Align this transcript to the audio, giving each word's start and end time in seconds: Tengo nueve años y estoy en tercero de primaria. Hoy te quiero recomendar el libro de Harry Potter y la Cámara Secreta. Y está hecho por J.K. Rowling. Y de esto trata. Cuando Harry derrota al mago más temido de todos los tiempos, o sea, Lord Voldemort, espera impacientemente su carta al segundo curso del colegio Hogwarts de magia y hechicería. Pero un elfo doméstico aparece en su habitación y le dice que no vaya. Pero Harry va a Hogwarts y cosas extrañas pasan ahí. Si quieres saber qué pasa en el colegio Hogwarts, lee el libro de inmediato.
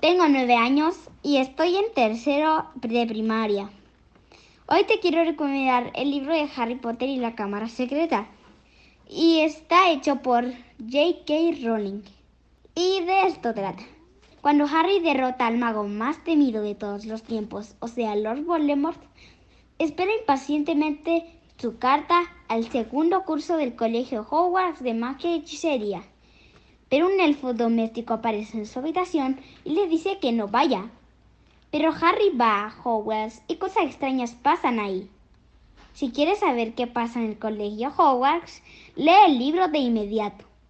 Tengo 0.00 0.26
nueve 0.28 0.54
años 0.54 0.96
y 1.22 1.36
estoy 1.36 1.76
en 1.76 1.92
tercero 1.92 2.64
de 2.76 3.06
primaria. 3.06 3.68
Hoy 4.66 4.84
te 4.84 4.98
quiero 4.98 5.24
recomendar 5.24 5.92
el 5.94 6.10
libro 6.10 6.32
de 6.32 6.48
Harry 6.56 6.76
Potter 6.76 7.06
y 7.10 7.16
la 7.18 7.34
Cámara 7.34 7.68
Secreta. 7.68 8.26
Y 9.06 9.40
está 9.40 9.90
hecho 9.90 10.22
por 10.22 10.46
J.K. 10.78 11.34
Rowling. 11.62 12.00
Y 12.74 13.02
de 13.02 13.26
esto 13.26 13.52
trata. 13.52 13.82
Cuando 14.40 14.64
Harry 14.64 15.00
derrota 15.00 15.46
al 15.46 15.58
mago 15.58 15.86
más 15.86 16.24
temido 16.24 16.62
de 16.62 16.74
todos 16.74 17.04
los 17.04 17.22
tiempos, 17.22 17.76
o 17.80 17.88
sea, 17.88 18.16
Lord 18.16 18.44
Voldemort, 18.44 19.02
espera 19.78 20.12
impacientemente 20.18 21.26
su 21.58 21.76
carta 21.76 22.22
al 22.48 22.70
segundo 22.70 23.24
curso 23.24 23.58
del 23.58 23.76
colegio 23.76 24.26
Hogwarts 24.30 24.82
de 24.82 24.94
magia 24.94 25.32
y 25.36 25.40
hechicería. 25.40 26.02
Pero 26.90 27.06
un 27.06 27.20
elfo 27.20 27.54
doméstico 27.54 28.12
aparece 28.12 28.58
en 28.58 28.66
su 28.66 28.80
habitación 28.80 29.40
y 29.64 29.70
le 29.70 29.86
dice 29.86 30.18
que 30.18 30.32
no 30.32 30.48
vaya. 30.48 30.90
Pero 31.70 31.92
Harry 31.92 32.30
va 32.36 32.66
a 32.66 32.74
Hogwarts 32.82 33.42
y 33.46 33.56
cosas 33.56 33.84
extrañas 33.84 34.32
pasan 34.32 34.80
ahí. 34.80 35.08
Si 35.94 36.10
quieres 36.10 36.40
saber 36.40 36.74
qué 36.74 36.88
pasa 36.88 37.20
en 37.20 37.30
el 37.30 37.38
colegio 37.38 37.92
Hogwarts, 37.96 38.62
lee 38.96 39.24
el 39.26 39.38
libro 39.38 39.68
de 39.68 39.78
inmediato. 39.78 40.49